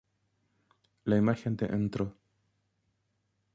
La 1.03 1.15
imagen 1.19 1.55
de 1.57 1.67
Ntro. 1.77 2.11